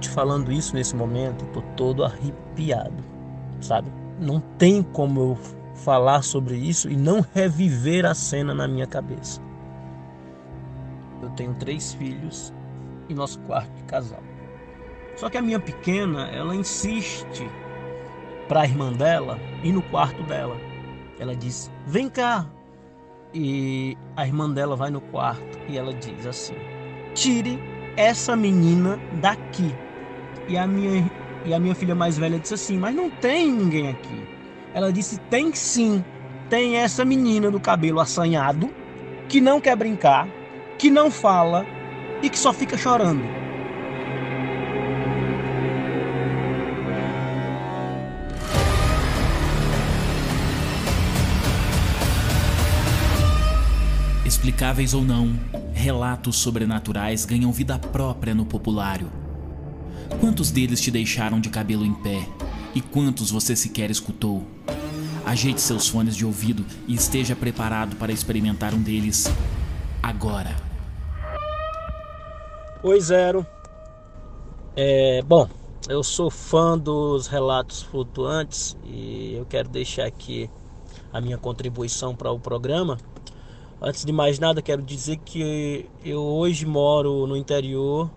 [0.00, 3.04] te falando isso nesse momento, tô todo arrepiado,
[3.60, 3.92] sabe?
[4.18, 5.38] Não tem como eu
[5.74, 9.40] falar sobre isso e não reviver a cena na minha cabeça.
[11.22, 12.52] Eu tenho três filhos
[13.08, 14.22] e nosso quarto de casal.
[15.16, 17.50] Só que a minha pequena, ela insiste
[18.48, 20.56] para a irmã dela ir no quarto dela.
[21.18, 22.46] Ela diz: "Vem cá".
[23.32, 26.56] E a irmã dela vai no quarto e ela diz assim:
[27.14, 27.60] "Tire
[27.96, 29.74] essa menina daqui".
[30.50, 31.08] E a minha
[31.44, 34.26] e a minha filha mais velha disse assim: "Mas não tem ninguém aqui".
[34.74, 36.04] Ela disse: "Tem sim.
[36.48, 38.68] Tem essa menina do cabelo assanhado
[39.28, 40.26] que não quer brincar,
[40.76, 41.64] que não fala
[42.20, 43.22] e que só fica chorando".
[54.26, 55.38] Explicáveis ou não,
[55.72, 59.29] relatos sobrenaturais ganham vida própria no populário.
[60.20, 62.26] Quantos deles te deixaram de cabelo em pé?
[62.74, 64.46] E quantos você sequer escutou?
[65.24, 69.26] Ajeite seus fones de ouvido e esteja preparado para experimentar um deles
[70.02, 70.56] agora.
[72.82, 73.46] Oi, Zero.
[74.74, 75.48] É, bom,
[75.88, 80.48] eu sou fã dos relatos flutuantes e eu quero deixar aqui
[81.12, 82.98] a minha contribuição para o programa.
[83.82, 88.10] Antes de mais nada, quero dizer que eu hoje moro no interior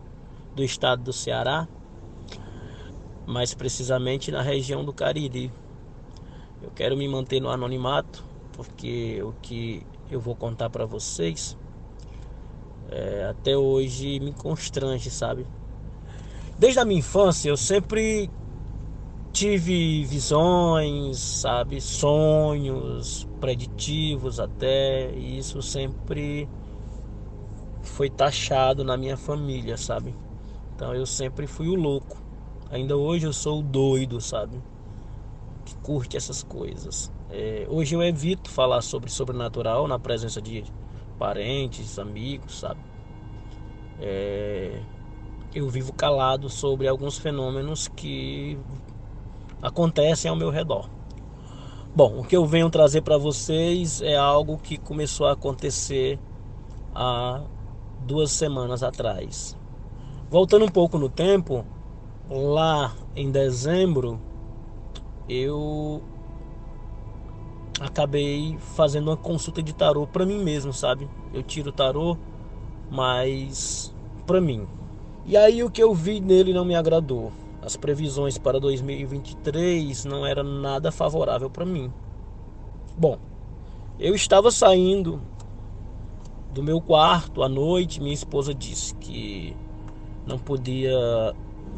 [0.56, 1.68] do estado do Ceará,
[3.26, 5.52] mais precisamente na região do Cariri.
[6.62, 8.24] Eu quero me manter no anonimato,
[8.54, 11.58] porque o que eu vou contar para vocês
[12.90, 15.46] é, até hoje me constrange, sabe?
[16.58, 18.30] Desde a minha infância eu sempre
[19.32, 26.48] tive visões, sabe, sonhos preditivos até, e isso sempre
[27.82, 30.16] foi taxado na minha família, sabe?
[30.76, 32.18] Então eu sempre fui o louco.
[32.70, 34.60] Ainda hoje eu sou o doido, sabe?
[35.66, 37.12] Que curte essas coisas.
[37.30, 40.64] É, hoje eu evito falar sobre sobrenatural na presença de
[41.18, 42.80] parentes, amigos, sabe?
[44.00, 44.82] É,
[45.54, 48.58] eu vivo calado sobre alguns fenômenos que
[49.62, 50.90] acontecem ao meu redor.
[51.96, 56.20] Bom, o que eu venho trazer para vocês é algo que começou a acontecer
[56.94, 57.42] há
[58.00, 59.56] duas semanas atrás.
[60.34, 61.64] Voltando um pouco no tempo,
[62.28, 64.20] lá em dezembro,
[65.30, 66.02] eu
[67.80, 71.08] acabei fazendo uma consulta de tarô para mim mesmo, sabe?
[71.32, 72.18] Eu tiro tarô,
[72.90, 73.94] mas
[74.26, 74.68] para mim.
[75.24, 80.26] E aí o que eu vi nele não me agradou as previsões para 2023 não
[80.26, 81.94] eram nada favorável para mim.
[82.98, 83.20] Bom,
[84.00, 85.22] eu estava saindo
[86.52, 89.56] do meu quarto à noite, minha esposa disse que
[90.26, 91.34] não podia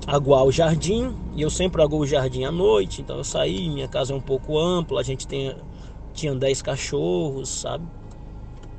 [0.07, 3.87] aguar o jardim, e eu sempre aguo o jardim à noite, então eu saí, minha
[3.87, 5.55] casa é um pouco ampla, a gente tem,
[6.13, 7.85] tinha 10 cachorros, sabe?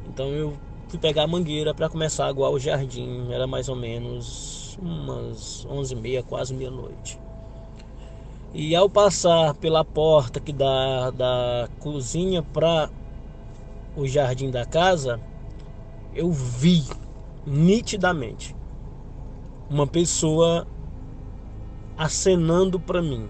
[0.08, 0.52] Então eu
[0.88, 5.66] fui pegar a mangueira para começar a aguar o jardim, era mais ou menos umas
[5.68, 7.18] onze e meia, quase meia-noite.
[8.54, 12.88] E ao passar pela porta que dá da cozinha para
[13.96, 15.20] o jardim da casa,
[16.14, 16.84] eu vi
[17.44, 18.54] nitidamente
[19.68, 20.66] uma pessoa
[21.96, 23.28] acenando para mim.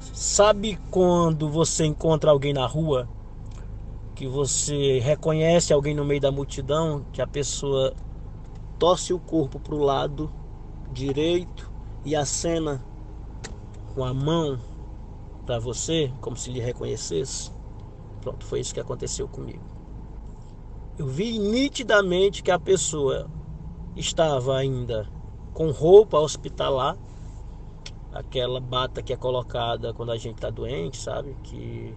[0.00, 3.08] Sabe quando você encontra alguém na rua
[4.14, 7.94] que você reconhece alguém no meio da multidão, que a pessoa
[8.76, 10.28] torce o corpo para o lado
[10.92, 11.70] direito
[12.04, 12.84] e acena
[13.94, 14.58] com a mão
[15.46, 17.52] para você, como se lhe reconhecesse.
[18.20, 19.62] Pronto, foi isso que aconteceu comigo.
[20.98, 23.30] Eu vi nitidamente que a pessoa
[23.94, 25.08] estava ainda
[25.58, 26.96] com roupa hospitalar,
[28.12, 31.36] aquela bata que é colocada quando a gente está doente, sabe?
[31.42, 31.92] Que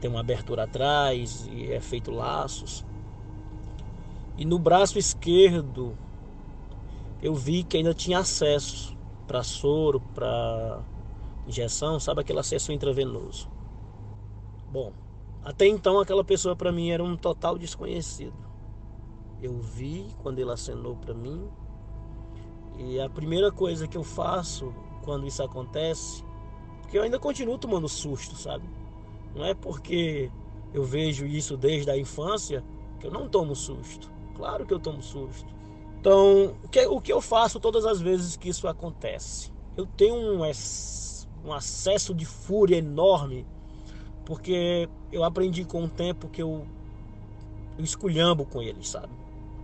[0.00, 2.86] tem uma abertura atrás e é feito laços.
[4.38, 5.94] E no braço esquerdo
[7.20, 8.96] eu vi que ainda tinha acesso
[9.26, 10.80] para soro, para
[11.46, 13.46] injeção, sabe aquele acesso intravenoso.
[14.70, 14.90] Bom,
[15.44, 18.32] até então aquela pessoa para mim era um total desconhecido.
[19.42, 21.46] Eu vi quando ele acenou para mim
[22.88, 26.24] e a primeira coisa que eu faço quando isso acontece,
[26.80, 28.68] porque eu ainda continuo tomando susto, sabe?
[29.34, 30.30] Não é porque
[30.74, 32.64] eu vejo isso desde a infância
[32.98, 34.10] que eu não tomo susto.
[34.34, 35.52] Claro que eu tomo susto.
[36.00, 39.52] Então, o que, o que eu faço todas as vezes que isso acontece?
[39.76, 40.40] Eu tenho um,
[41.44, 43.46] um acesso de fúria enorme,
[44.24, 46.66] porque eu aprendi com o tempo que eu,
[47.78, 49.12] eu esculhambo com eles, sabe?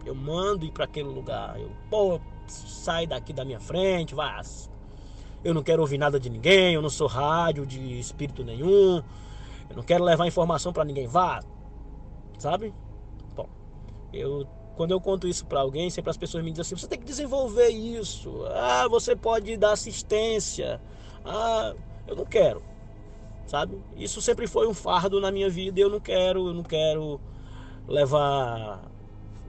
[0.04, 1.60] Eu mando ir para aquele lugar.
[1.60, 2.20] Eu, pô,
[2.52, 4.40] sai daqui da minha frente, vá.
[5.44, 9.02] Eu não quero ouvir nada de ninguém, eu não sou rádio de espírito nenhum.
[9.70, 11.40] Eu não quero levar informação para ninguém, vá.
[12.38, 12.74] Sabe?
[13.34, 13.48] Bom,
[14.12, 14.46] eu
[14.78, 17.04] quando eu conto isso para alguém, sempre as pessoas me dizem assim: você tem que
[17.04, 18.44] desenvolver isso.
[18.52, 20.80] Ah, você pode dar assistência.
[21.24, 21.74] Ah,
[22.06, 22.62] eu não quero.
[23.44, 23.82] Sabe?
[23.96, 27.20] Isso sempre foi um fardo na minha vida eu não quero, eu não quero
[27.88, 28.82] levar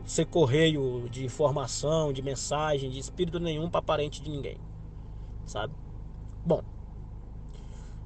[0.10, 4.58] ser correio de informação, de mensagem, de espírito nenhum para parente de ninguém.
[5.46, 5.72] Sabe?
[6.44, 6.64] Bom,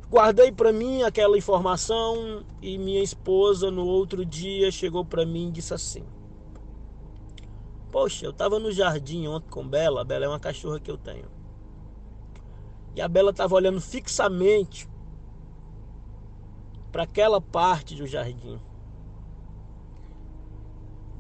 [0.10, 5.52] guardei para mim aquela informação e minha esposa no outro dia chegou para mim e
[5.52, 6.04] disse assim:
[7.90, 10.02] Poxa, eu tava no jardim ontem com Bela.
[10.02, 11.32] A Bela é uma cachorra que eu tenho.
[12.96, 14.90] E a Bela tava olhando fixamente
[16.92, 18.60] para aquela parte do jardim.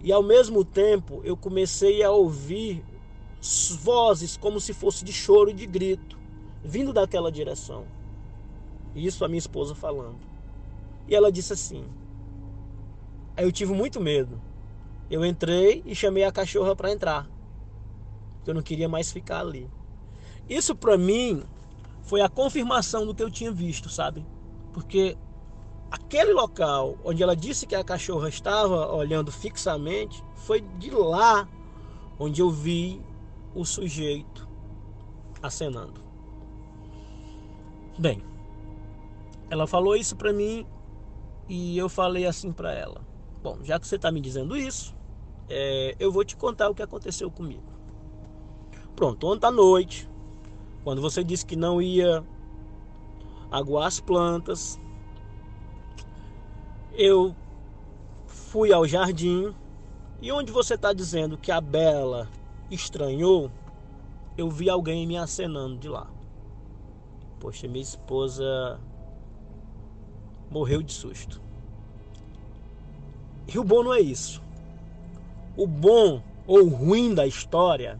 [0.03, 2.83] E ao mesmo tempo eu comecei a ouvir
[3.81, 6.19] vozes como se fosse de choro e de grito,
[6.61, 7.85] vindo daquela direção.
[8.93, 10.19] Isso a minha esposa falando.
[11.07, 11.85] E ela disse assim:
[13.35, 14.39] Aí eu tive muito medo.
[15.09, 17.29] Eu entrei e chamei a cachorra para entrar.
[18.45, 19.69] Eu não queria mais ficar ali.
[20.49, 21.43] Isso para mim
[22.01, 24.25] foi a confirmação do que eu tinha visto, sabe?
[24.73, 25.17] Porque
[25.93, 31.47] aquele local onde ela disse que a cachorra estava olhando fixamente, foi de lá
[32.17, 32.99] onde eu vi
[33.53, 34.49] o sujeito
[35.39, 36.01] acenando.
[37.99, 38.23] Bem,
[39.51, 40.65] ela falou isso para mim
[41.47, 43.05] e eu falei assim para ela:
[43.43, 44.95] Bom, já que você está me dizendo isso,
[45.47, 47.71] é, eu vou te contar o que aconteceu comigo.
[48.95, 50.09] Pronto, ontem à noite,
[50.83, 52.25] quando você disse que não ia
[53.51, 54.81] aguar as plantas,
[56.93, 57.35] eu
[58.27, 59.53] fui ao jardim
[60.21, 62.29] e onde você está dizendo que a Bela
[62.69, 63.51] estranhou,
[64.37, 66.07] eu vi alguém me acenando de lá.
[67.39, 68.79] Poxa, minha esposa
[70.49, 71.41] morreu de susto.
[73.47, 74.41] E o bom não é isso.
[75.57, 77.99] O bom ou ruim da história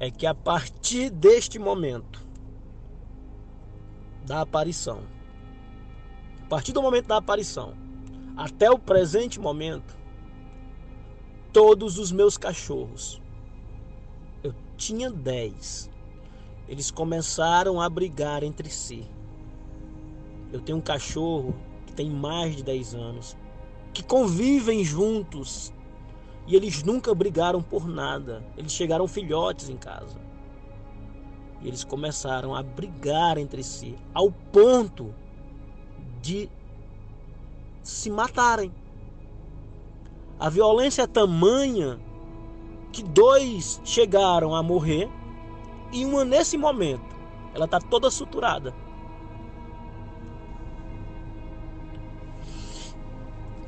[0.00, 2.24] é que a partir deste momento
[4.24, 5.02] da aparição,
[6.42, 7.83] a partir do momento da aparição
[8.36, 9.96] até o presente momento,
[11.52, 13.20] todos os meus cachorros,
[14.42, 15.90] eu tinha 10,
[16.68, 19.06] eles começaram a brigar entre si.
[20.52, 21.54] Eu tenho um cachorro
[21.86, 23.36] que tem mais de 10 anos,
[23.92, 25.72] que convivem juntos
[26.46, 28.44] e eles nunca brigaram por nada.
[28.56, 30.18] Eles chegaram filhotes em casa.
[31.62, 35.14] E eles começaram a brigar entre si, ao ponto
[36.20, 36.50] de
[37.84, 38.72] se matarem.
[40.40, 42.00] A violência é tamanha
[42.90, 45.08] que dois chegaram a morrer
[45.92, 47.14] e uma nesse momento
[47.54, 48.74] ela está toda suturada.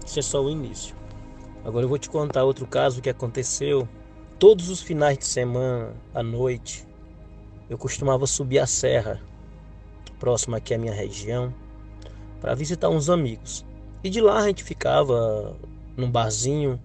[0.05, 0.97] Isso é só o início.
[1.65, 3.89] Agora eu vou te contar outro caso que aconteceu.
[4.39, 6.87] Todos os finais de semana, à noite,
[7.69, 9.21] eu costumava subir a serra,
[10.19, 11.55] próximo aqui à minha região,
[12.41, 13.65] para visitar uns amigos.
[14.07, 15.59] E de lá a gente ficava
[15.97, 16.81] num barzinho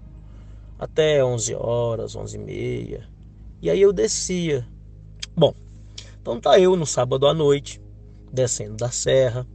[0.79, 3.09] até 11 horas, 11 e meia.
[3.61, 4.67] E aí eu descia.
[5.37, 5.53] Bom,
[6.19, 7.79] então tá eu no sábado à noite,
[8.33, 9.45] descendo da serra,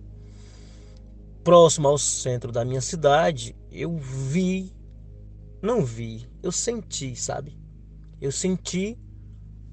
[1.42, 4.72] próximo ao centro da minha cidade, eu vi
[5.60, 7.58] não vi, eu senti, sabe?
[8.20, 8.96] Eu senti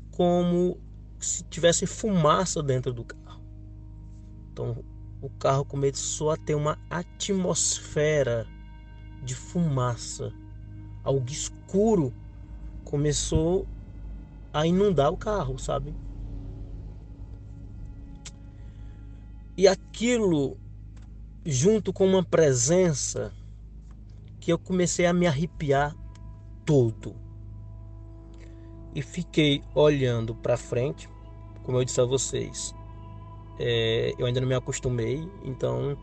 [0.09, 0.79] como
[1.19, 3.43] se tivesse fumaça dentro do carro.
[4.51, 4.83] Então
[5.23, 8.45] o carro começou a ter uma atmosfera
[9.23, 10.33] de fumaça.
[11.01, 12.13] Algo escuro
[12.83, 13.65] começou
[14.51, 15.95] a inundar o carro, sabe?
[19.55, 20.57] E aquilo,
[21.45, 23.31] junto com uma presença
[24.41, 25.95] que eu comecei a me arrepiar
[26.65, 27.15] todo.
[28.93, 31.07] E fiquei olhando para frente,
[31.63, 32.75] como eu disse a vocês.
[33.59, 35.97] É, eu ainda não me acostumei, então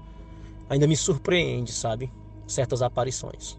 [0.69, 2.13] ainda me surpreende, sabe?
[2.47, 3.59] Certas aparições.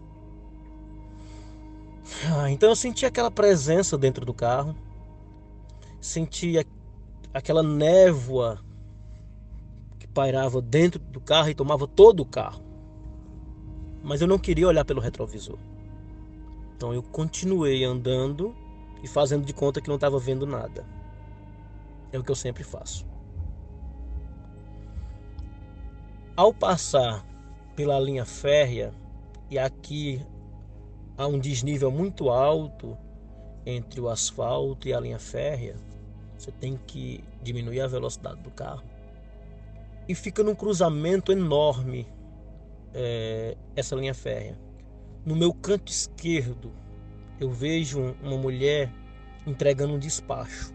[2.34, 4.74] Ah, então eu senti aquela presença dentro do carro,
[6.00, 6.54] senti
[7.32, 8.60] aquela névoa
[9.98, 12.72] que pairava dentro do carro e tomava todo o carro
[14.02, 15.58] mas eu não queria olhar pelo retrovisor.
[16.76, 18.54] Então eu continuei andando
[19.02, 20.84] e fazendo de conta que não estava vendo nada.
[22.10, 23.06] É o que eu sempre faço.
[26.42, 27.24] Ao passar
[27.76, 28.92] pela linha férrea,
[29.48, 30.20] e aqui
[31.16, 32.98] há um desnível muito alto
[33.64, 35.76] entre o asfalto e a linha férrea,
[36.36, 38.82] você tem que diminuir a velocidade do carro.
[40.08, 42.08] E fica num cruzamento enorme
[42.92, 44.58] é, essa linha férrea.
[45.24, 46.72] No meu canto esquerdo,
[47.38, 48.92] eu vejo uma mulher
[49.46, 50.74] entregando um despacho.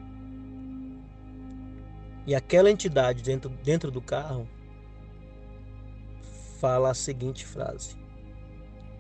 [2.26, 4.48] E aquela entidade dentro, dentro do carro
[6.60, 7.96] fala a seguinte frase: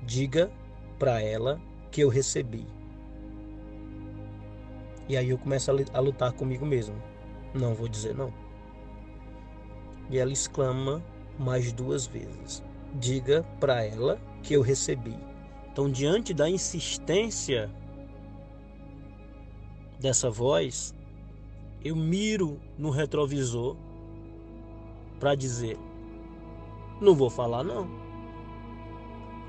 [0.03, 0.51] Diga
[0.97, 1.61] para ela
[1.91, 2.65] que eu recebi.
[5.09, 6.95] E aí eu começo a lutar comigo mesmo.
[7.53, 8.33] Não vou dizer não.
[10.09, 11.03] E ela exclama
[11.39, 12.63] mais duas vezes:
[12.95, 15.17] Diga para ela que eu recebi.
[15.71, 17.69] Então, diante da insistência
[19.99, 20.93] dessa voz,
[21.83, 23.77] eu miro no retrovisor
[25.19, 25.77] para dizer:
[26.99, 27.87] Não vou falar não.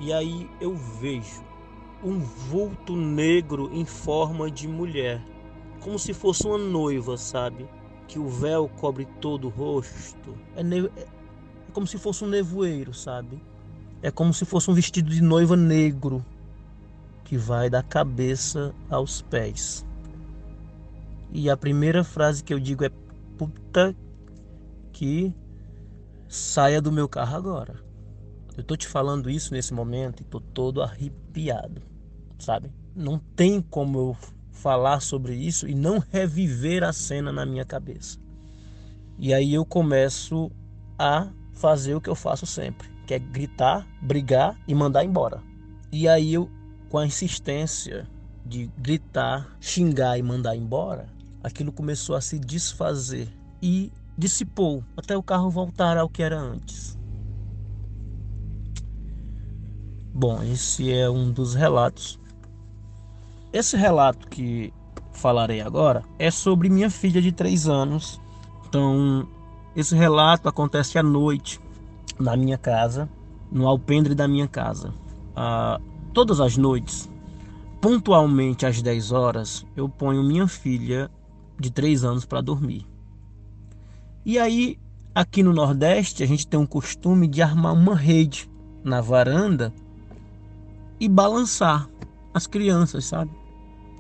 [0.01, 1.43] E aí eu vejo
[2.05, 5.21] um vulto negro em forma de mulher,
[5.81, 7.69] como se fosse uma noiva, sabe?
[8.07, 10.35] Que o véu cobre todo o rosto.
[10.55, 10.61] É,
[11.01, 11.07] é
[11.73, 13.41] como se fosse um nevoeiro, sabe?
[14.01, 16.25] É como se fosse um vestido de noiva negro
[17.25, 19.85] que vai da cabeça aos pés.
[21.31, 22.91] E a primeira frase que eu digo é:
[23.37, 23.95] puta
[24.93, 25.35] que
[26.29, 27.75] saia do meu carro agora.
[28.57, 31.81] Eu tô te falando isso nesse momento e tô todo arrepiado,
[32.39, 32.71] sabe?
[32.95, 34.17] Não tem como eu
[34.51, 38.19] falar sobre isso e não reviver a cena na minha cabeça.
[39.17, 40.51] E aí eu começo
[40.99, 45.43] a fazer o que eu faço sempre, que é gritar, brigar e mandar embora.
[45.91, 46.51] E aí eu,
[46.89, 48.09] com a insistência
[48.45, 51.09] de gritar, xingar e mandar embora,
[51.43, 53.29] aquilo começou a se desfazer
[53.63, 56.99] e dissipou até o carro voltar ao que era antes.
[60.13, 62.19] Bom, esse é um dos relatos.
[63.53, 64.75] Esse relato que
[65.13, 68.21] falarei agora é sobre minha filha de 3 anos.
[68.69, 69.29] Então,
[69.77, 71.61] esse relato acontece à noite
[72.19, 73.09] na minha casa,
[73.53, 74.93] no alpendre da minha casa.
[75.37, 75.81] Ah,
[76.13, 77.09] todas as noites,
[77.81, 81.09] pontualmente às 10 horas, eu ponho minha filha
[81.59, 82.85] de 3 anos para dormir.
[84.29, 84.79] E aí,
[85.15, 88.47] aqui no Nordeste, a gente tem um costume de armar uma rede
[88.85, 89.73] na varanda
[91.01, 91.89] e balançar
[92.35, 93.31] as crianças, sabe?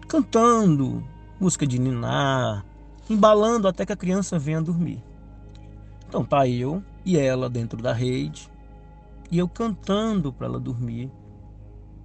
[0.06, 1.02] Cantando,
[1.40, 2.62] música de ninar,
[3.08, 5.02] embalando até que a criança venha dormir.
[6.06, 8.50] Então tá eu e ela dentro da rede
[9.30, 11.10] e eu cantando para ela dormir.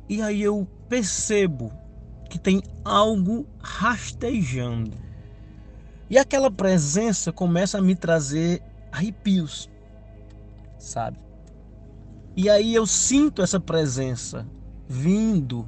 [0.08, 1.74] E aí eu percebo
[2.30, 4.94] que tem algo rastejando.
[6.14, 9.68] E aquela presença começa a me trazer arrepios,
[10.78, 11.18] sabe?
[12.36, 14.48] E aí eu sinto essa presença
[14.88, 15.68] vindo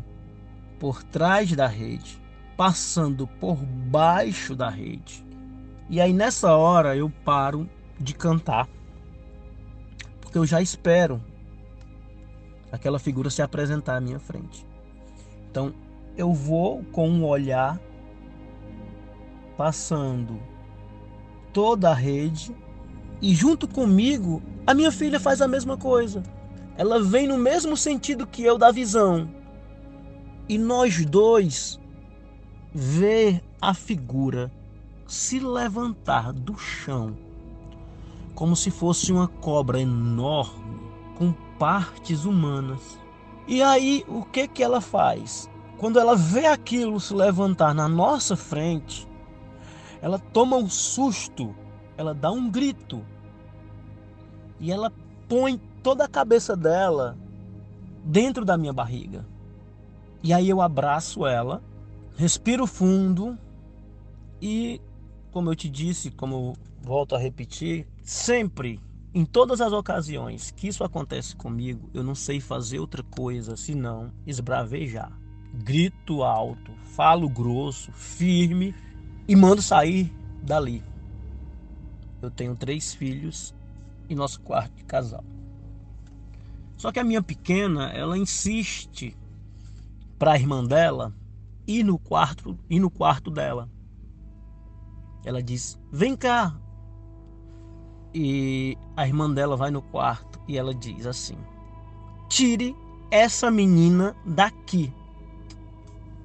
[0.79, 2.21] por trás da rede,
[2.55, 5.25] passando por baixo da rede.
[5.89, 7.67] E aí nessa hora eu paro
[7.99, 8.69] de cantar.
[10.21, 11.19] Porque eu já espero
[12.71, 14.63] aquela figura se apresentar à minha frente.
[15.49, 15.73] Então,
[16.15, 17.81] eu vou com um olhar
[19.57, 20.39] passando
[21.53, 22.55] toda a rede
[23.21, 26.21] e junto comigo a minha filha faz a mesma coisa.
[26.77, 29.29] Ela vem no mesmo sentido que eu da visão.
[30.49, 31.79] E nós dois
[32.73, 34.51] ver a figura
[35.07, 37.15] se levantar do chão
[38.35, 40.77] como se fosse uma cobra enorme
[41.17, 42.99] com partes humanas.
[43.47, 45.49] E aí, o que que ela faz?
[45.77, 49.07] Quando ela vê aquilo se levantar na nossa frente,
[50.01, 51.55] ela toma um susto,
[51.97, 53.03] ela dá um grito.
[54.59, 54.91] E ela
[55.27, 57.17] põe toda a cabeça dela
[58.03, 59.25] dentro da minha barriga.
[60.23, 61.61] E aí eu abraço ela,
[62.17, 63.37] respiro fundo
[64.41, 64.81] e,
[65.31, 68.79] como eu te disse, como volto a repetir, sempre,
[69.13, 74.11] em todas as ocasiões que isso acontece comigo, eu não sei fazer outra coisa senão
[74.25, 75.11] esbravejar.
[75.53, 78.75] Grito alto, falo grosso, firme
[79.27, 80.11] e mando sair
[80.43, 80.83] dali.
[82.21, 83.53] Eu tenho três filhos
[84.09, 85.23] e nosso quarto de casal.
[86.77, 89.15] Só que a minha pequena, ela insiste
[90.19, 91.13] para a irmã dela
[91.67, 93.69] ir no quarto, ir no quarto dela.
[95.23, 96.55] Ela diz: "Vem cá,
[98.17, 101.35] e a irmã dela vai no quarto e ela diz assim:
[102.29, 102.73] Tire
[103.11, 104.93] essa menina daqui.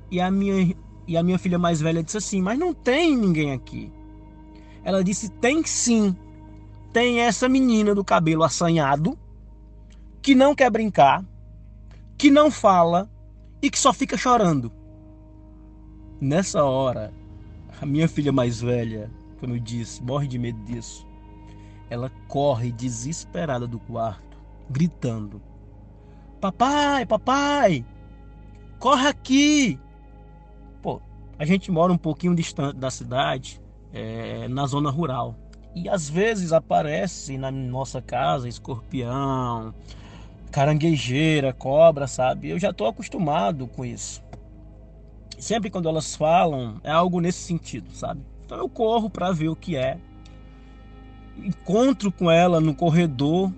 [0.08, 0.76] E a minha,
[1.10, 3.92] e a minha filha mais velha disse assim: Mas não tem ninguém aqui.
[4.84, 6.16] Ela disse: Tem sim.
[6.92, 9.18] Tem essa menina do cabelo assanhado,
[10.22, 11.24] que não quer brincar,
[12.16, 13.10] que não fala
[13.60, 14.70] e que só fica chorando.
[16.20, 17.12] Nessa hora,
[17.82, 21.04] a minha filha mais velha, como eu disse, morre de medo disso.
[21.88, 24.38] Ela corre desesperada do quarto,
[24.70, 25.42] gritando:
[26.40, 27.84] Papai, papai,
[28.78, 29.80] corre aqui!
[31.40, 33.58] A gente mora um pouquinho distante da cidade,
[33.94, 35.34] é, na zona rural.
[35.74, 39.74] E às vezes aparece na nossa casa escorpião,
[40.52, 42.50] caranguejeira, cobra, sabe?
[42.50, 44.22] Eu já estou acostumado com isso.
[45.38, 48.20] Sempre quando elas falam, é algo nesse sentido, sabe?
[48.44, 49.96] Então eu corro para ver o que é.
[51.38, 53.50] Encontro com ela no corredor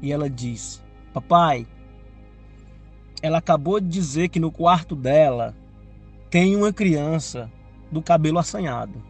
[0.00, 0.80] e ela diz:
[1.12, 1.66] Papai,
[3.20, 5.56] ela acabou de dizer que no quarto dela
[6.30, 7.50] tem uma criança
[7.90, 9.02] do cabelo assanhado.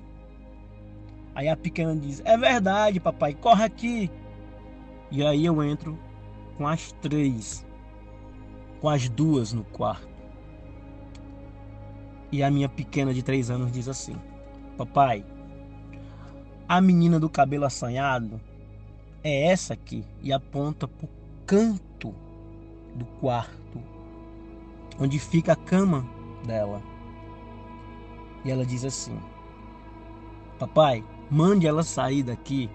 [1.34, 4.10] Aí a pequena diz: É verdade, papai, corre aqui.
[5.10, 5.98] E aí eu entro
[6.56, 7.64] com as três,
[8.80, 10.08] com as duas no quarto.
[12.30, 14.16] E a minha pequena de três anos diz assim:
[14.76, 15.24] Papai,
[16.68, 18.40] a menina do cabelo assanhado
[19.24, 20.04] é essa aqui.
[20.22, 21.08] E aponta pro
[21.46, 22.14] canto
[22.94, 23.82] do quarto,
[25.00, 26.06] onde fica a cama
[26.44, 26.82] dela.
[28.44, 29.18] E ela diz assim:
[30.58, 32.70] Papai, mande ela sair daqui,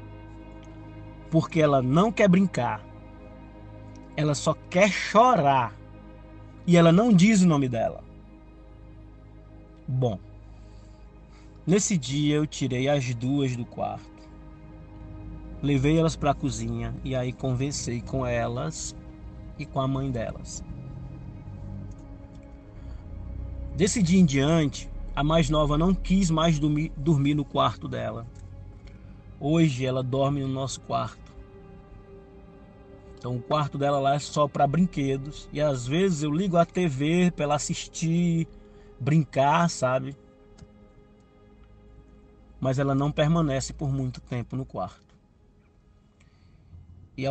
[1.30, 2.84] porque ela não quer brincar
[4.16, 5.76] ela só quer chorar.
[6.66, 8.04] E ela não diz o nome dela.
[9.88, 10.18] Bom,
[11.68, 14.12] nesse dia eu tirei as duas do quarto.
[15.62, 18.96] Levei elas para a cozinha e aí conversei com elas
[19.58, 20.64] e com a mãe delas.
[23.76, 28.26] Desse dia em diante, a mais nova não quis mais dormir, dormir no quarto dela.
[29.40, 31.34] Hoje ela dorme no nosso quarto.
[33.18, 35.48] Então o quarto dela lá é só para brinquedos.
[35.54, 38.48] E às vezes eu ligo a TV para ela assistir,
[39.00, 40.16] brincar, sabe?
[42.60, 45.16] Mas ela não permanece por muito tempo no quarto.
[47.16, 47.26] E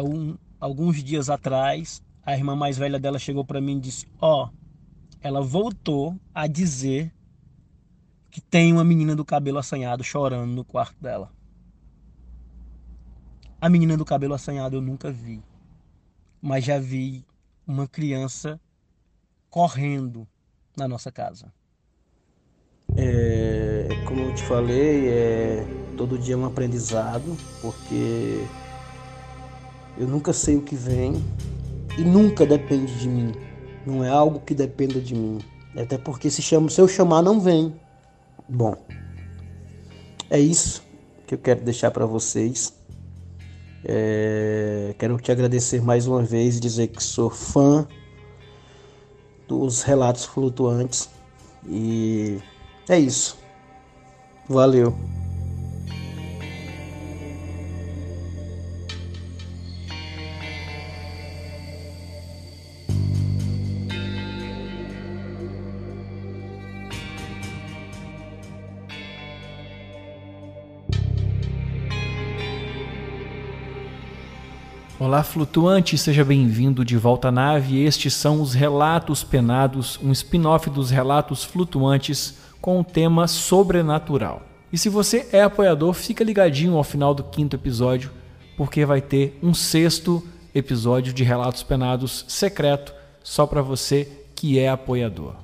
[0.61, 4.51] alguns dias atrás, a irmã mais velha dela chegou para mim e disse: Ó, oh,
[5.21, 7.13] ela voltou a dizer
[8.33, 11.31] que tem uma menina do cabelo assanhado chorando no quarto dela.
[13.61, 15.41] A menina do cabelo assanhado eu nunca vi
[16.43, 17.25] mas já vi
[17.65, 18.61] uma criança
[19.49, 20.27] correndo
[20.77, 21.53] na nossa casa.
[22.97, 25.65] É, como eu te falei, é
[25.97, 28.45] todo dia um aprendizado, porque
[29.97, 31.25] eu nunca sei o que vem
[31.97, 33.33] e nunca depende de mim.
[33.87, 35.39] Não é algo que dependa de mim.
[35.77, 37.75] Até porque se, chama, se eu chamar, não vem.
[38.49, 38.75] Bom,
[40.31, 40.83] é isso
[41.27, 42.75] que eu quero deixar para vocês.
[43.85, 47.87] É, quero te agradecer mais uma vez e dizer que sou fã
[49.49, 51.09] dos relatos flutuantes.
[51.67, 52.39] E
[52.89, 53.39] é isso.
[54.49, 54.95] Valeu.
[75.05, 77.83] Olá, flutuante, seja bem-vindo de volta à nave.
[77.83, 84.43] Estes são os Relatos Penados, um spin-off dos Relatos Flutuantes com o tema sobrenatural.
[84.73, 88.13] E se você é apoiador, fica ligadinho ao final do quinto episódio,
[88.57, 90.23] porque vai ter um sexto
[90.55, 95.35] episódio de Relatos Penados secreto só para você que é apoiador.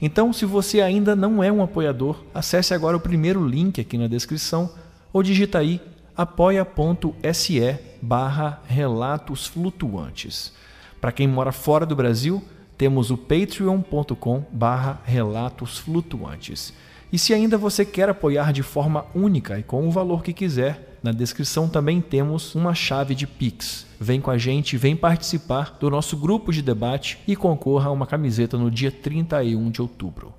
[0.00, 4.06] Então, se você ainda não é um apoiador, acesse agora o primeiro link aqui na
[4.06, 4.70] descrição
[5.12, 5.82] ou digita aí
[6.16, 10.52] apoia.se barra relatos flutuantes.
[11.00, 12.42] Para quem mora fora do Brasil,
[12.78, 16.72] temos o patreon.com barra relatos flutuantes.
[17.12, 20.98] E se ainda você quer apoiar de forma única e com o valor que quiser,
[21.02, 23.86] na descrição também temos uma chave de Pix.
[24.00, 28.06] Vem com a gente, vem participar do nosso grupo de debate e concorra a uma
[28.06, 30.34] camiseta no dia 31 de outubro.